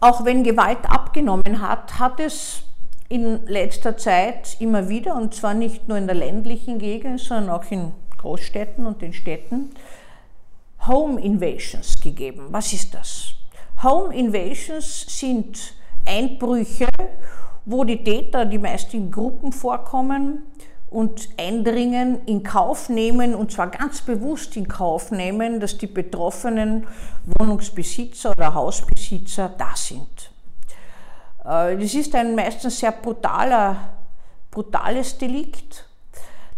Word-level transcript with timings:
auch 0.00 0.24
wenn 0.24 0.44
Gewalt 0.44 0.88
abgenommen 0.88 1.60
hat, 1.60 1.98
hat 1.98 2.20
es 2.20 2.62
in 3.08 3.46
letzter 3.46 3.96
Zeit 3.96 4.56
immer 4.60 4.88
wieder, 4.88 5.14
und 5.14 5.34
zwar 5.34 5.54
nicht 5.54 5.88
nur 5.88 5.96
in 5.98 6.06
der 6.06 6.16
ländlichen 6.16 6.78
Gegend, 6.78 7.20
sondern 7.20 7.50
auch 7.50 7.70
in 7.70 7.92
Großstädten 8.18 8.86
und 8.86 9.00
den 9.00 9.12
Städten, 9.12 9.70
Home 10.86 11.20
Invasions 11.20 12.00
gegeben. 12.00 12.46
Was 12.50 12.72
ist 12.72 12.94
das? 12.94 13.34
Home 13.82 14.14
Invasions 14.14 15.06
sind 15.08 15.74
Einbrüche, 16.04 16.88
wo 17.64 17.84
die 17.84 18.02
Täter, 18.02 18.44
die 18.44 18.58
meist 18.58 18.94
in 18.94 19.10
Gruppen 19.10 19.52
vorkommen, 19.52 20.42
und 20.90 21.28
Eindringen 21.38 22.24
in 22.24 22.42
Kauf 22.42 22.88
nehmen, 22.88 23.34
und 23.34 23.52
zwar 23.52 23.68
ganz 23.68 24.00
bewusst 24.00 24.56
in 24.56 24.68
Kauf 24.68 25.10
nehmen, 25.10 25.60
dass 25.60 25.76
die 25.76 25.86
betroffenen 25.86 26.86
Wohnungsbesitzer 27.24 28.30
oder 28.30 28.54
Hausbesitzer 28.54 29.52
da 29.56 29.74
sind. 29.74 30.30
Äh, 31.44 31.76
das 31.76 31.94
ist 31.94 32.14
ein 32.14 32.34
meistens 32.34 32.78
sehr 32.78 32.92
brutaler, 32.92 33.76
brutales 34.50 35.18
Delikt, 35.18 35.86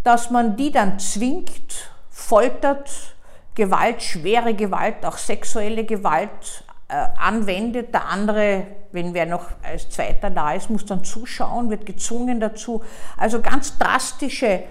dass 0.04 0.30
man 0.30 0.56
die 0.56 0.70
dann 0.70 0.98
zwingt, 0.98 1.90
foltert, 2.08 3.16
Gewalt, 3.54 4.00
schwere 4.02 4.54
Gewalt, 4.54 5.04
auch 5.04 5.18
sexuelle 5.18 5.84
Gewalt 5.84 6.64
anwendet. 6.90 7.94
Der 7.94 8.06
andere, 8.06 8.66
wenn 8.92 9.14
wer 9.14 9.26
noch 9.26 9.46
als 9.62 9.90
Zweiter 9.90 10.30
da 10.30 10.52
ist, 10.52 10.70
muss 10.70 10.84
dann 10.86 11.04
zuschauen, 11.04 11.70
wird 11.70 11.86
gezwungen 11.86 12.40
dazu. 12.40 12.82
Also 13.16 13.40
ganz 13.40 13.78
drastische 13.78 14.64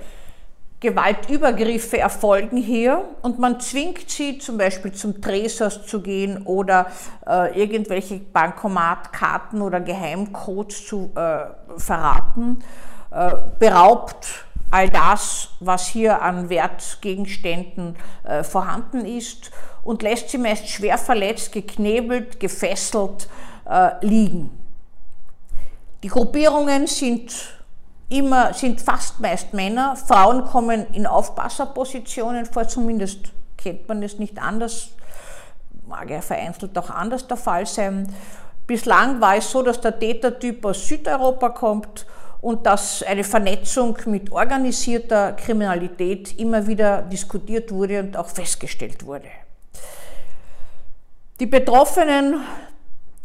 Gewaltübergriffe 0.80 2.00
erfolgen 2.00 2.56
hier 2.56 3.04
und 3.22 3.38
man 3.38 3.60
zwingt 3.60 4.10
sie 4.10 4.38
zum 4.38 4.58
Beispiel 4.58 4.94
zum 4.94 5.22
Tresors 5.22 5.86
zu 5.86 6.02
gehen 6.02 6.44
oder 6.44 6.88
äh, 7.28 7.60
irgendwelche 7.60 8.20
Bankomatkarten 8.20 9.62
oder 9.62 9.82
Geheimcodes 9.82 10.88
zu 10.88 11.12
äh, 11.16 11.48
verraten, 11.78 12.60
äh, 13.12 13.32
beraubt 13.60 14.46
all 14.72 14.90
das, 14.90 15.50
was 15.60 15.88
hier 15.88 16.22
an 16.22 16.50
Wertgegenständen 16.50 17.96
äh, 18.24 18.44
vorhanden 18.44 19.06
ist 19.06 19.52
und 19.84 20.04
lässt 20.04 20.30
sie 20.30 20.38
meist 20.38 20.68
schwer 20.68 20.98
verletzt, 20.98 21.52
geknebelt, 21.52 22.40
gefesselt 22.40 23.28
äh, 23.70 24.06
liegen. 24.06 24.52
Die 26.04 26.08
Gruppierungen 26.08 26.88
sind 26.88 27.34
immer, 28.10 28.54
sind 28.54 28.82
fast 28.82 29.20
meist 29.20 29.54
Männer. 29.54 29.96
Frauen 29.96 30.46
kommen 30.46 30.88
in 30.94 31.06
Aufpasserpositionen 31.06 32.46
vor, 32.46 32.68
zumindest 32.68 33.32
kennt 33.58 33.88
man 33.88 34.02
es 34.04 34.18
nicht 34.20 34.42
anders. 34.42 34.90
Mag 35.88 36.10
ja 36.10 36.22
vereinzelt 36.22 36.78
auch 36.78 36.90
anders 36.90 37.28
der 37.28 37.38
Fall 37.38 37.66
sein. 37.66 38.14
Bislang 38.68 39.20
war 39.20 39.38
es 39.38 39.50
so, 39.50 39.64
dass 39.64 39.82
der 39.82 39.98
Tätertyp 39.98 40.64
aus 40.64 40.88
Südeuropa 40.88 41.50
kommt 41.50 42.06
und 42.42 42.66
dass 42.66 43.04
eine 43.04 43.24
Vernetzung 43.24 43.98
mit 44.06 44.32
organisierter 44.32 45.34
Kriminalität 45.34 46.40
immer 46.40 46.66
wieder 46.68 47.02
diskutiert 47.02 47.72
wurde 47.72 48.00
und 48.00 48.18
auch 48.18 48.30
festgestellt 48.30 49.06
wurde. 49.06 49.28
Die 51.40 51.46
Betroffenen, 51.46 52.42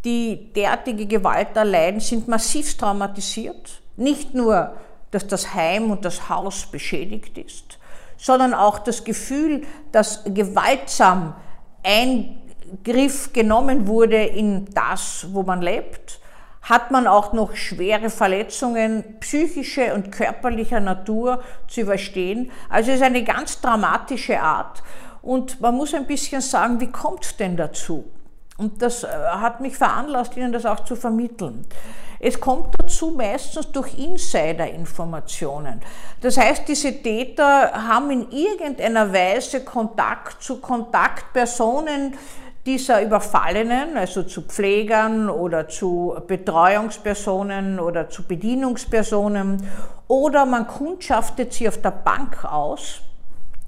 die 0.03 0.53
derartige 0.53 1.05
Gewalt 1.05 1.55
erleiden, 1.55 1.99
sind 1.99 2.27
massiv 2.27 2.77
traumatisiert. 2.77 3.81
Nicht 3.97 4.33
nur, 4.33 4.73
dass 5.11 5.27
das 5.27 5.53
Heim 5.53 5.91
und 5.91 6.03
das 6.03 6.29
Haus 6.29 6.65
beschädigt 6.65 7.37
ist, 7.37 7.79
sondern 8.17 8.53
auch 8.53 8.79
das 8.79 9.03
Gefühl, 9.03 9.63
dass 9.91 10.23
gewaltsam 10.25 11.35
Eingriff 11.83 13.31
genommen 13.31 13.87
wurde 13.87 14.23
in 14.23 14.65
das, 14.73 15.27
wo 15.31 15.43
man 15.43 15.61
lebt, 15.61 16.19
hat 16.65 16.89
man 16.89 17.05
auch 17.05 17.31
noch 17.31 17.55
schwere 17.55 18.09
Verletzungen 18.09 19.19
psychischer 19.19 19.93
und 19.93 20.11
körperlicher 20.11 20.79
Natur 20.79 21.43
zu 21.67 21.81
überstehen. 21.81 22.51
Also 22.69 22.89
es 22.91 22.97
ist 22.97 23.03
eine 23.03 23.23
ganz 23.23 23.61
dramatische 23.61 24.41
Art. 24.41 24.81
Und 25.21 25.61
man 25.61 25.75
muss 25.75 25.93
ein 25.93 26.07
bisschen 26.07 26.41
sagen, 26.41 26.79
wie 26.79 26.91
kommt 26.91 27.39
denn 27.39 27.55
dazu? 27.55 28.05
Und 28.57 28.81
das 28.81 29.03
äh, 29.03 29.07
hat 29.07 29.61
mich 29.61 29.75
veranlasst, 29.75 30.35
Ihnen 30.37 30.51
das 30.51 30.65
auch 30.65 30.83
zu 30.85 30.95
vermitteln. 30.95 31.65
Es 32.19 32.39
kommt 32.39 32.73
dazu 32.79 33.11
meistens 33.11 33.71
durch 33.71 33.99
Insider-Informationen. 33.99 35.81
Das 36.21 36.37
heißt, 36.37 36.67
diese 36.67 36.91
Täter 37.03 37.71
haben 37.87 38.09
in 38.09 38.31
irgendeiner 38.31 39.13
Weise 39.13 39.63
Kontakt 39.63 40.41
zu 40.41 40.61
Kontaktpersonen 40.61 42.15
dieser 42.65 43.01
Überfallenen, 43.01 43.95
also 43.95 44.23
zu 44.23 44.41
Pflegern 44.41 45.29
oder 45.29 45.67
zu 45.67 46.15
Betreuungspersonen 46.27 47.79
oder 47.79 48.09
zu 48.09 48.23
Bedienungspersonen, 48.23 49.61
oder 50.07 50.45
man 50.45 50.67
kundschaftet 50.67 51.53
sie 51.53 51.67
auf 51.67 51.81
der 51.81 51.91
Bank 51.91 52.45
aus 52.45 53.01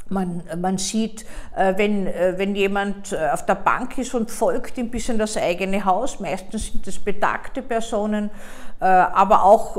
man, 0.10 0.44
man 0.60 0.78
sieht, 0.78 1.26
äh, 1.56 1.74
wenn, 1.78 2.08
äh, 2.08 2.34
wenn 2.38 2.56
jemand 2.56 3.12
äh, 3.12 3.30
auf 3.32 3.46
der 3.46 3.56
Bank 3.56 3.98
ist 3.98 4.14
und 4.14 4.32
folgt 4.32 4.78
ihm 4.78 4.90
bis 4.90 5.10
in 5.10 5.18
das 5.18 5.38
eigene 5.38 5.84
Haus, 5.86 6.20
meistens 6.20 6.72
sind 6.72 6.88
es 6.88 7.00
betagte 7.00 7.62
Personen, 7.62 8.30
aber 8.80 9.44
auch 9.44 9.78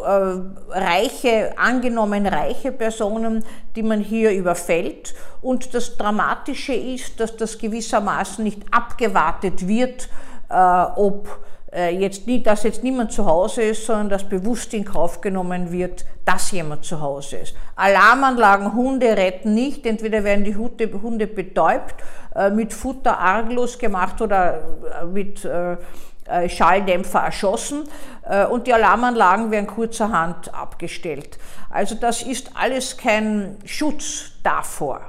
reiche, 0.70 1.56
angenommen 1.56 2.26
reiche 2.26 2.72
Personen, 2.72 3.44
die 3.76 3.84
man 3.84 4.00
hier 4.00 4.32
überfällt. 4.32 5.14
Und 5.40 5.72
das 5.72 5.96
Dramatische 5.96 6.74
ist, 6.74 7.20
dass 7.20 7.36
das 7.36 7.58
gewissermaßen 7.58 8.42
nicht 8.42 8.62
abgewartet 8.72 9.68
wird, 9.68 10.08
ob 10.48 11.28
jetzt 11.70 12.26
nie, 12.26 12.42
dass 12.42 12.62
jetzt 12.62 12.82
niemand 12.82 13.12
zu 13.12 13.26
Hause 13.26 13.62
ist, 13.62 13.84
sondern 13.84 14.08
dass 14.08 14.24
bewusst 14.26 14.72
in 14.72 14.84
Kauf 14.84 15.20
genommen 15.20 15.70
wird, 15.70 16.06
dass 16.24 16.50
jemand 16.50 16.84
zu 16.84 17.00
Hause 17.00 17.36
ist. 17.36 17.54
Alarmanlagen, 17.76 18.72
Hunde 18.72 19.16
retten 19.16 19.52
nicht, 19.54 19.84
entweder 19.84 20.24
werden 20.24 20.44
die 20.44 20.56
Hunde, 20.56 20.90
Hunde 21.02 21.26
betäubt, 21.26 21.96
äh, 22.34 22.48
mit 22.50 22.72
Futter 22.72 23.18
arglos 23.18 23.78
gemacht 23.78 24.20
oder 24.22 24.60
äh, 25.02 25.04
mit 25.04 25.46
Schalldämpfer 26.48 27.20
erschossen 27.20 27.84
und 28.50 28.66
die 28.66 28.74
Alarmanlagen 28.74 29.50
werden 29.50 29.66
kurzerhand 29.66 30.52
abgestellt. 30.52 31.38
Also 31.70 31.94
das 31.94 32.20
ist 32.20 32.50
alles 32.54 32.98
kein 32.98 33.56
Schutz 33.64 34.32
davor. 34.42 35.00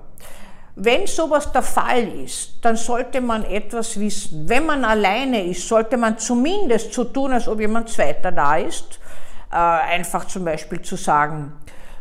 Wenn 0.82 1.08
sowas 1.08 1.52
der 1.52 1.62
Fall 1.62 2.08
ist, 2.24 2.54
dann 2.62 2.78
sollte 2.78 3.20
man 3.20 3.44
etwas 3.44 4.00
wissen. 4.00 4.48
Wenn 4.48 4.66
man 4.66 4.86
alleine 4.86 5.44
ist, 5.44 5.68
sollte 5.68 5.98
man 5.98 6.18
zumindest 6.18 6.94
so 6.94 7.04
tun, 7.04 7.34
als 7.34 7.50
ob 7.50 7.60
jemand 7.60 7.90
zweiter 7.90 8.32
da 8.32 8.56
ist. 8.56 8.98
Äh, 9.52 9.56
einfach 9.56 10.26
zum 10.26 10.46
Beispiel 10.46 10.82
zu 10.82 10.96
sagen, 10.96 11.52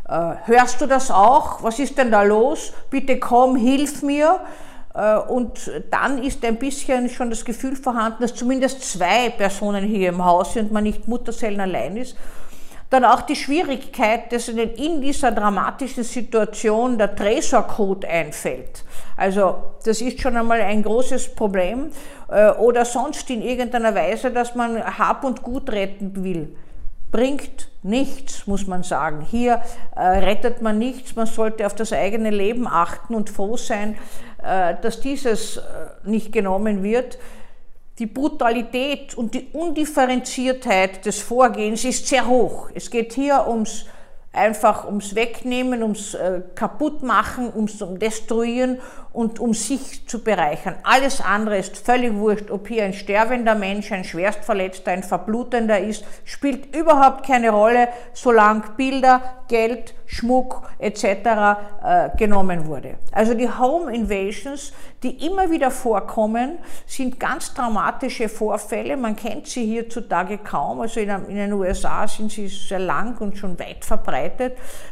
äh, 0.09 0.35
hörst 0.45 0.81
du 0.81 0.87
das 0.87 1.11
auch? 1.11 1.61
Was 1.65 1.81
ist 1.81 1.99
denn 1.99 2.13
da 2.13 2.23
los? 2.23 2.73
Bitte 2.89 3.19
komm, 3.19 3.57
hilf 3.57 4.03
mir. 4.03 4.39
Äh, 4.95 5.17
und 5.17 5.71
dann 5.91 6.23
ist 6.23 6.45
ein 6.45 6.57
bisschen 6.57 7.09
schon 7.09 7.31
das 7.31 7.45
Gefühl 7.45 7.75
vorhanden, 7.75 8.23
dass 8.23 8.35
zumindest 8.37 8.89
zwei 8.89 9.31
Personen 9.31 9.85
hier 9.85 10.11
im 10.11 10.25
Haus 10.25 10.53
sind 10.53 10.67
und 10.67 10.73
man 10.73 10.85
nicht 10.85 11.09
Mutterseelen 11.09 11.61
allein 11.61 11.97
ist. 11.97 12.17
Dann 12.91 13.05
auch 13.05 13.21
die 13.23 13.37
Schwierigkeit, 13.37 14.33
dass 14.33 14.49
Ihnen 14.49 14.71
in 14.71 15.01
dieser 15.03 15.31
dramatischen 15.31 16.05
Situation 16.05 16.97
der 16.97 17.15
Tresorcode 17.15 18.07
einfällt. 18.07 18.83
Also 19.17 19.57
das 19.85 20.01
ist 20.01 20.21
schon 20.21 20.37
einmal 20.37 20.61
ein 20.63 20.83
großes 20.83 21.35
Problem. 21.35 21.91
Äh, 22.29 22.51
oder 22.53 22.85
sonst 22.85 23.29
in 23.31 23.43
irgendeiner 23.43 23.95
Weise, 23.95 24.31
dass 24.31 24.55
man 24.55 24.83
Hab 24.99 25.25
und 25.25 25.43
Gut 25.43 25.71
retten 25.71 26.25
will. 26.25 26.57
Bringt 27.11 27.69
nichts, 27.83 28.47
muss 28.47 28.67
man 28.67 28.83
sagen. 28.83 29.21
Hier 29.23 29.63
äh, 29.97 30.01
rettet 30.01 30.63
man 30.63 30.79
nichts. 30.79 31.17
Man 31.17 31.27
sollte 31.27 31.67
auf 31.67 31.75
das 31.75 31.93
eigene 31.93 32.31
Leben 32.31 32.67
achten 32.67 33.15
und 33.15 33.31
froh 33.31 33.57
sein, 33.57 33.97
äh, 34.43 34.75
dass 34.81 35.01
dieses 35.01 35.61
nicht 36.05 36.33
genommen 36.33 36.83
wird. 36.83 37.19
Die 37.99 38.07
Brutalität 38.07 39.17
und 39.17 39.35
die 39.35 39.49
Undifferenziertheit 39.53 41.05
des 41.05 41.21
Vorgehens 41.21 41.85
ist 41.85 42.07
sehr 42.07 42.29
hoch. 42.29 42.71
Es 42.73 42.91
geht 42.91 43.13
hier 43.13 43.47
ums 43.49 43.87
einfach 44.39 44.87
ums 44.87 45.15
Wegnehmen, 45.15 45.83
ums 45.83 46.15
äh, 46.15 46.43
Kaputtmachen, 46.55 47.53
ums 47.55 47.79
Destruieren 48.01 48.79
und 49.13 49.41
um 49.41 49.53
sich 49.53 50.07
zu 50.07 50.23
bereichern. 50.23 50.77
Alles 50.85 51.21
andere 51.21 51.59
ist 51.59 51.77
völlig 51.77 52.15
wurscht, 52.15 52.51
ob 52.51 52.69
hier 52.69 52.85
ein 52.85 52.93
sterbender 52.93 53.55
Mensch, 53.57 53.91
ein 53.91 54.05
Schwerstverletzter, 54.05 54.93
ein 54.93 55.03
Verblutender 55.03 55.81
ist, 55.81 56.05
spielt 56.25 56.77
überhaupt 56.77 57.27
keine 57.27 57.51
Rolle, 57.51 57.89
solange 58.13 58.63
Bilder, 58.77 59.21
Geld, 59.49 59.95
Schmuck 60.07 60.63
etc. 60.79 61.05
Äh, 61.05 62.17
genommen 62.17 62.67
wurde. 62.67 62.97
Also 63.13 63.35
die 63.35 63.49
Home 63.49 63.95
Invasions, 63.95 64.73
die 65.03 65.27
immer 65.27 65.51
wieder 65.51 65.71
vorkommen, 65.71 66.59
sind 66.87 67.19
ganz 67.19 67.53
dramatische 67.55 68.29
Vorfälle. 68.29 68.97
Man 68.97 69.17
kennt 69.17 69.47
sie 69.49 69.67
hierzutage 69.67 70.39
kaum. 70.39 70.81
Also 70.81 71.01
in, 71.01 71.11
in 71.29 71.37
den 71.37 71.53
USA 71.53 72.07
sind 72.07 72.31
sie 72.31 72.49
sehr 72.49 72.79
lang 72.79 73.19
und 73.19 73.37
schon 73.37 73.59
weit 73.59 73.85
verbreitet. 73.85 74.28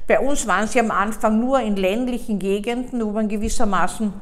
Bei 0.06 0.20
uns 0.20 0.46
waren 0.46 0.66
sie 0.66 0.80
am 0.80 0.90
Anfang 0.90 1.40
nur 1.40 1.60
in 1.60 1.76
ländlichen 1.76 2.38
Gegenden, 2.38 3.04
wo 3.04 3.10
man 3.10 3.28
gewissermaßen 3.28 4.12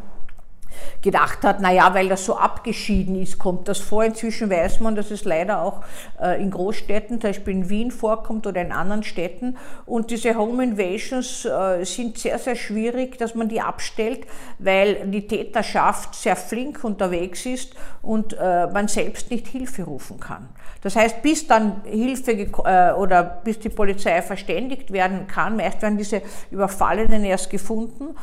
gedacht 1.03 1.43
hat, 1.43 1.61
naja, 1.61 1.93
weil 1.95 2.09
das 2.09 2.25
so 2.25 2.37
abgeschieden 2.37 3.21
ist, 3.21 3.39
kommt 3.39 3.69
das 3.69 3.79
vor. 3.79 4.05
Inzwischen 4.05 4.51
weiß 4.51 4.81
man, 4.81 4.95
dass 4.95 5.11
es 5.11 5.25
leider 5.25 5.63
auch 5.63 5.83
äh, 6.21 6.41
in 6.41 6.51
Großstädten, 6.51 7.21
zum 7.21 7.31
Beispiel 7.31 7.55
in 7.55 7.69
Wien 7.69 7.91
vorkommt 7.91 8.47
oder 8.47 8.61
in 8.61 8.73
anderen 8.73 9.03
Städten. 9.03 9.57
Und 9.87 10.11
diese 10.11 10.37
Home 10.37 10.65
Invasions 10.65 11.45
äh, 11.45 11.85
sind 11.85 12.19
sehr, 12.19 12.39
sehr 12.39 12.57
schwierig, 12.57 13.19
dass 13.19 13.35
man 13.35 13.49
die 13.49 13.61
abstellt, 13.61 14.27
weil 14.59 15.07
die 15.09 15.27
Täterschaft 15.27 16.15
sehr 16.15 16.37
flink 16.37 16.85
unterwegs 16.85 17.47
ist 17.47 17.75
und 18.03 18.33
äh, 18.35 18.67
man 18.67 18.89
selbst 18.89 19.31
nicht 19.31 19.49
Hilfe 19.49 19.85
rufen 19.85 20.21
kann. 20.21 20.49
Das 20.83 20.97
heißt, 20.97 21.23
bis 21.23 21.47
dann 21.47 21.81
Hilfe 21.85 22.51
oder 22.99 23.23
bis 23.23 23.59
die 23.59 23.71
Polizei 23.71 24.21
verständigt 24.21 24.93
werden 24.93 25.27
kann, 25.27 25.57
meist 25.57 25.81
werden 25.81 25.97
diese 25.97 26.21
Überfallenen 26.51 27.25
erst 27.25 27.49
gefunden, 27.49 28.15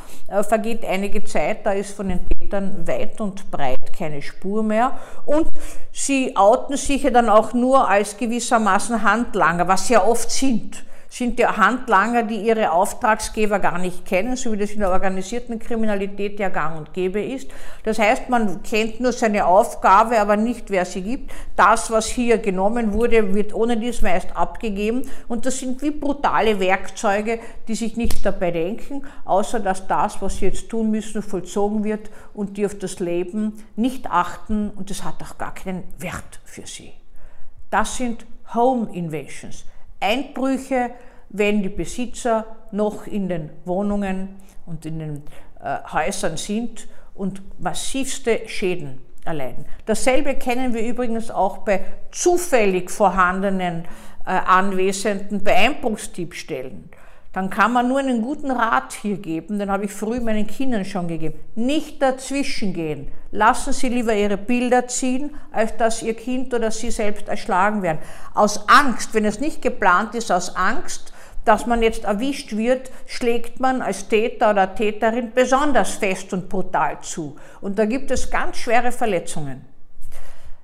vergeht 0.47 0.85
einige 0.85 1.23
Zeit, 1.23 1.65
da 1.65 1.71
ist 1.71 1.95
von 1.95 2.09
den 2.09 2.19
Tätern 2.51 2.87
weit 2.87 3.21
und 3.21 3.49
breit 3.49 3.93
keine 3.97 4.21
Spur 4.21 4.63
mehr. 4.63 4.99
Und 5.25 5.47
sie 5.91 6.35
outen 6.35 6.77
sich 6.77 7.03
ja 7.03 7.09
dann 7.09 7.29
auch 7.29 7.53
nur 7.53 7.89
als 7.89 8.17
gewissermaßen 8.17 9.03
Handlanger, 9.03 9.67
was 9.67 9.87
sie 9.87 9.93
ja 9.93 10.05
oft 10.05 10.29
sind 10.29 10.83
sind 11.11 11.39
ja 11.39 11.57
Handlanger, 11.57 12.23
die 12.23 12.37
ihre 12.37 12.71
Auftragsgeber 12.71 13.59
gar 13.59 13.77
nicht 13.79 14.05
kennen, 14.05 14.37
so 14.37 14.53
wie 14.53 14.57
das 14.57 14.71
in 14.71 14.79
der 14.79 14.91
organisierten 14.91 15.59
Kriminalität 15.59 16.39
ja 16.39 16.47
gang 16.47 16.77
und 16.77 16.93
gäbe 16.93 17.21
ist. 17.21 17.51
Das 17.83 17.99
heißt, 17.99 18.29
man 18.29 18.63
kennt 18.63 19.01
nur 19.01 19.11
seine 19.11 19.45
Aufgabe, 19.45 20.21
aber 20.21 20.37
nicht, 20.37 20.69
wer 20.69 20.85
sie 20.85 21.01
gibt. 21.01 21.31
Das, 21.57 21.91
was 21.91 22.05
hier 22.05 22.37
genommen 22.37 22.93
wurde, 22.93 23.35
wird 23.35 23.53
ohne 23.53 23.75
dies 23.75 24.01
meist 24.01 24.37
abgegeben 24.37 25.01
und 25.27 25.45
das 25.45 25.59
sind 25.59 25.81
wie 25.81 25.91
brutale 25.91 26.61
Werkzeuge, 26.61 27.39
die 27.67 27.75
sich 27.75 27.97
nichts 27.97 28.21
dabei 28.21 28.51
denken, 28.51 29.03
außer 29.25 29.59
dass 29.59 29.87
das, 29.87 30.21
was 30.21 30.37
sie 30.37 30.45
jetzt 30.45 30.69
tun 30.69 30.91
müssen, 30.91 31.21
vollzogen 31.21 31.83
wird 31.83 32.09
und 32.33 32.55
die 32.55 32.65
auf 32.65 32.79
das 32.79 33.01
Leben 33.01 33.65
nicht 33.75 34.09
achten 34.09 34.69
und 34.69 34.89
das 34.89 35.03
hat 35.03 35.21
auch 35.21 35.37
gar 35.37 35.53
keinen 35.53 35.83
Wert 35.97 36.39
für 36.45 36.65
sie. 36.65 36.93
Das 37.69 37.97
sind 37.97 38.25
Home 38.53 38.87
Invasions. 38.93 39.65
Einbrüche, 40.01 40.91
wenn 41.29 41.63
die 41.63 41.69
Besitzer 41.69 42.45
noch 42.71 43.07
in 43.07 43.29
den 43.29 43.49
Wohnungen 43.65 44.35
und 44.65 44.85
in 44.85 44.99
den 44.99 45.23
äh, 45.61 45.77
Häusern 45.91 46.37
sind 46.37 46.87
und 47.13 47.41
massivste 47.61 48.41
Schäden 48.47 49.01
erleiden. 49.23 49.65
Dasselbe 49.85 50.35
kennen 50.35 50.73
wir 50.73 50.83
übrigens 50.85 51.31
auch 51.31 51.59
bei 51.59 51.85
zufällig 52.11 52.89
vorhandenen 52.89 53.85
äh, 54.25 54.31
Anwesenden 54.31 55.43
bei 55.43 55.55
Einbruchsdiebstählen 55.55 56.89
dann 57.33 57.49
kann 57.49 57.71
man 57.71 57.87
nur 57.87 57.99
einen 57.99 58.21
guten 58.21 58.51
Rat 58.51 58.91
hier 58.91 59.17
geben, 59.17 59.57
den 59.57 59.71
habe 59.71 59.85
ich 59.85 59.93
früh 59.93 60.19
meinen 60.19 60.47
Kindern 60.47 60.83
schon 60.83 61.07
gegeben. 61.07 61.39
Nicht 61.55 62.01
dazwischen 62.01 62.73
gehen. 62.73 63.09
Lassen 63.31 63.71
Sie 63.71 63.87
lieber 63.87 64.13
Ihre 64.13 64.35
Bilder 64.35 64.87
ziehen, 64.87 65.33
als 65.51 65.77
dass 65.77 66.03
Ihr 66.03 66.13
Kind 66.13 66.53
oder 66.53 66.71
Sie 66.71 66.91
selbst 66.91 67.29
erschlagen 67.29 67.83
werden. 67.83 67.99
Aus 68.33 68.67
Angst, 68.67 69.13
wenn 69.13 69.23
es 69.23 69.39
nicht 69.39 69.61
geplant 69.61 70.13
ist, 70.13 70.29
aus 70.29 70.57
Angst, 70.57 71.13
dass 71.45 71.65
man 71.65 71.81
jetzt 71.81 72.03
erwischt 72.03 72.55
wird, 72.55 72.91
schlägt 73.07 73.61
man 73.61 73.81
als 73.81 74.09
Täter 74.09 74.51
oder 74.51 74.75
Täterin 74.75 75.31
besonders 75.33 75.91
fest 75.91 76.33
und 76.33 76.49
brutal 76.49 76.99
zu. 76.99 77.37
Und 77.61 77.79
da 77.79 77.85
gibt 77.85 78.11
es 78.11 78.29
ganz 78.29 78.57
schwere 78.57 78.91
Verletzungen. 78.91 79.65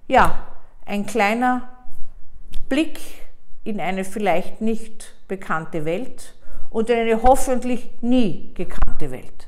Ja, 0.07 0.43
ein 0.85 1.05
kleiner 1.05 1.69
Blick 2.67 2.99
in 3.63 3.79
eine 3.79 4.03
vielleicht 4.03 4.61
nicht 4.61 5.13
bekannte 5.27 5.85
Welt 5.85 6.33
und 6.77 6.91
in 6.91 6.99
eine 6.99 7.23
hoffentlich 7.23 7.89
nie 8.01 8.53
gekannte 8.53 9.09
Welt. 9.09 9.46